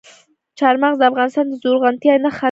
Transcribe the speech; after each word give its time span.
چار 0.59 0.75
مغز 0.81 0.97
د 0.99 1.03
افغانستان 1.11 1.45
د 1.49 1.53
زرغونتیا 1.61 2.13
نښه 2.23 2.35
ده. 2.35 2.39